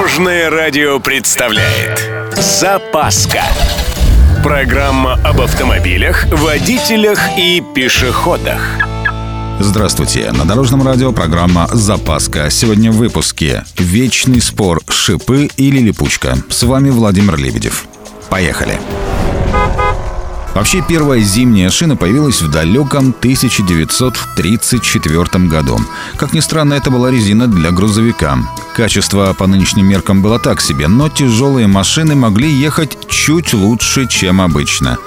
Дорожное 0.00 0.48
радио 0.48 0.98
представляет 0.98 2.08
Запаска 2.34 3.42
Программа 4.42 5.20
об 5.22 5.42
автомобилях, 5.42 6.24
водителях 6.32 7.20
и 7.36 7.62
пешеходах 7.74 8.62
Здравствуйте. 9.58 10.32
На 10.32 10.46
Дорожном 10.46 10.86
радио 10.86 11.12
программа 11.12 11.68
«Запаска». 11.70 12.48
Сегодня 12.48 12.90
в 12.90 12.96
выпуске 12.96 13.66
«Вечный 13.76 14.40
спор. 14.40 14.80
Шипы 14.88 15.50
или 15.58 15.80
липучка». 15.80 16.38
С 16.48 16.62
вами 16.62 16.88
Владимир 16.88 17.36
Лебедев. 17.36 17.84
Поехали. 18.30 18.80
Вообще, 20.54 20.82
первая 20.86 21.20
зимняя 21.20 21.68
шина 21.68 21.96
появилась 21.96 22.40
в 22.40 22.50
далеком 22.50 23.14
1934 23.18 25.46
году. 25.46 25.78
Как 26.16 26.32
ни 26.32 26.40
странно, 26.40 26.72
это 26.72 26.90
была 26.90 27.10
резина 27.10 27.46
для 27.46 27.70
грузовика. 27.70 28.38
Качество 28.74 29.34
по 29.34 29.46
нынешним 29.46 29.86
меркам 29.86 30.22
было 30.22 30.38
так 30.38 30.60
себе, 30.60 30.88
но 30.88 31.08
тяжелые 31.08 31.66
машины 31.66 32.14
могли 32.14 32.50
ехать 32.50 32.96
чуть 33.08 33.52
лучше, 33.52 34.06
чем 34.06 34.40
обычно. 34.40 34.98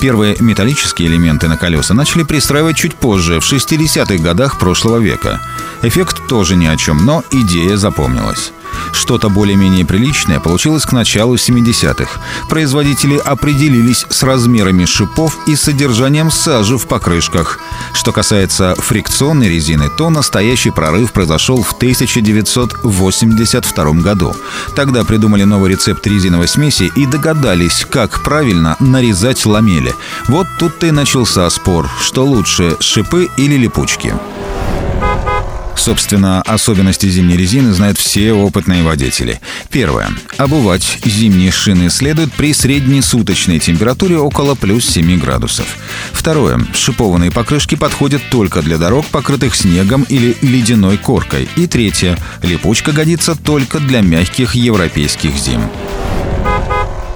Первые 0.00 0.36
металлические 0.40 1.08
элементы 1.08 1.48
на 1.48 1.56
колеса 1.56 1.94
начали 1.94 2.22
пристраивать 2.22 2.76
чуть 2.76 2.94
позже, 2.94 3.40
в 3.40 3.52
60-х 3.52 4.22
годах 4.22 4.58
прошлого 4.58 4.98
века. 4.98 5.40
Эффект 5.82 6.26
тоже 6.28 6.56
ни 6.56 6.66
о 6.66 6.76
чем, 6.76 7.04
но 7.04 7.22
идея 7.30 7.76
запомнилась. 7.76 8.52
Что-то 8.92 9.28
более-менее 9.28 9.84
приличное 9.84 10.40
получилось 10.40 10.84
к 10.84 10.92
началу 10.92 11.34
70-х. 11.34 12.20
Производители 12.48 13.16
определились 13.16 14.06
с 14.08 14.22
размерами 14.22 14.84
шипов 14.84 15.36
и 15.46 15.56
содержанием 15.56 16.30
сажи 16.30 16.78
в 16.78 16.86
покрышках. 16.86 17.58
Что 17.92 18.12
касается 18.12 18.74
фрикционной 18.78 19.48
резины, 19.48 19.88
то 19.96 20.10
настоящий 20.10 20.70
прорыв 20.70 21.12
произошел 21.12 21.62
в 21.62 21.76
1982 23.16 24.02
году. 24.02 24.34
Тогда 24.74 25.04
придумали 25.04 25.44
новый 25.44 25.72
рецепт 25.72 26.06
резиновой 26.06 26.48
смеси 26.48 26.90
и 26.94 27.06
догадались, 27.06 27.86
как 27.88 28.22
правильно 28.22 28.76
нарезать 28.80 29.44
ламели. 29.46 29.94
Вот 30.28 30.46
тут-то 30.58 30.86
и 30.86 30.90
начался 30.90 31.48
спор, 31.50 31.88
что 32.00 32.24
лучше, 32.24 32.76
шипы 32.80 33.28
или 33.36 33.56
липучки. 33.56 34.14
Собственно, 35.88 36.42
особенности 36.42 37.06
зимней 37.06 37.38
резины 37.38 37.72
знают 37.72 37.96
все 37.96 38.34
опытные 38.34 38.82
водители. 38.82 39.40
Первое. 39.70 40.10
Обувать 40.36 40.98
зимние 41.02 41.50
шины 41.50 41.88
следует 41.88 42.30
при 42.34 42.52
среднесуточной 42.52 43.58
температуре 43.58 44.18
около 44.18 44.54
плюс 44.54 44.84
7 44.84 45.18
градусов. 45.18 45.64
Второе. 46.12 46.60
Шипованные 46.74 47.30
покрышки 47.30 47.74
подходят 47.74 48.20
только 48.30 48.60
для 48.60 48.76
дорог, 48.76 49.06
покрытых 49.06 49.54
снегом 49.54 50.02
или 50.10 50.36
ледяной 50.42 50.98
коркой. 50.98 51.48
И 51.56 51.66
третье. 51.66 52.18
Липучка 52.42 52.92
годится 52.92 53.34
только 53.34 53.80
для 53.80 54.02
мягких 54.02 54.56
европейских 54.56 55.38
зим. 55.38 55.62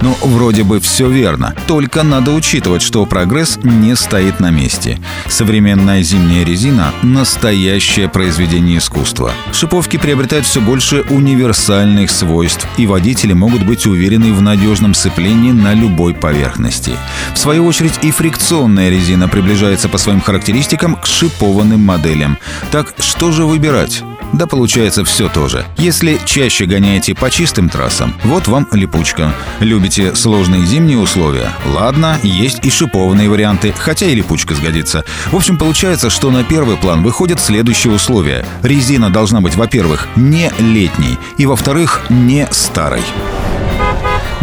Ну, 0.00 0.16
вроде 0.22 0.64
бы 0.64 0.80
все 0.80 1.08
верно. 1.08 1.54
Только 1.66 2.02
надо 2.02 2.32
учитывать, 2.32 2.82
что 2.82 3.06
прогресс 3.06 3.58
не 3.62 3.96
стоит 3.96 4.40
на 4.40 4.50
месте. 4.50 4.98
Современная 5.28 6.02
зимняя 6.02 6.44
резина– 6.44 6.92
настоящее 7.02 8.08
произведение 8.08 8.78
искусства. 8.78 9.32
Шиповки 9.52 9.96
приобретают 9.96 10.46
все 10.46 10.60
больше 10.60 11.04
универсальных 11.10 12.10
свойств, 12.10 12.66
и 12.76 12.86
водители 12.86 13.32
могут 13.32 13.64
быть 13.64 13.86
уверены 13.86 14.32
в 14.32 14.42
надежном 14.42 14.94
сцеплении 14.94 15.52
на 15.52 15.74
любой 15.74 16.14
поверхности. 16.14 16.92
В 17.34 17.38
свою 17.38 17.66
очередь 17.66 17.98
и 18.02 18.10
фрикционная 18.10 18.90
резина 18.90 19.28
приближается 19.28 19.88
по 19.88 19.98
своим 19.98 20.20
характеристикам 20.20 20.96
к 20.96 21.06
шипованным 21.06 21.80
моделям. 21.80 22.38
Так 22.70 22.94
что 22.98 23.32
же 23.32 23.44
выбирать? 23.44 24.02
Да 24.34 24.48
получается 24.48 25.04
все 25.04 25.28
то 25.28 25.46
же. 25.48 25.64
Если 25.78 26.20
чаще 26.24 26.66
гоняете 26.66 27.14
по 27.14 27.30
чистым 27.30 27.68
трассам, 27.68 28.12
вот 28.24 28.48
вам 28.48 28.66
липучка. 28.72 29.32
Любите 29.60 30.16
сложные 30.16 30.66
зимние 30.66 30.98
условия? 30.98 31.50
Ладно, 31.64 32.18
есть 32.24 32.66
и 32.66 32.70
шипованные 32.70 33.30
варианты, 33.30 33.72
хотя 33.78 34.06
и 34.06 34.14
липучка 34.14 34.54
сгодится. 34.54 35.04
В 35.30 35.36
общем, 35.36 35.56
получается, 35.56 36.10
что 36.10 36.32
на 36.32 36.42
первый 36.42 36.76
план 36.76 37.04
выходят 37.04 37.38
следующие 37.38 37.92
условия. 37.92 38.44
Резина 38.62 39.08
должна 39.08 39.40
быть, 39.40 39.54
во-первых, 39.54 40.08
не 40.16 40.50
летней, 40.58 41.16
и, 41.38 41.46
во-вторых, 41.46 42.02
не 42.08 42.48
старой. 42.50 43.02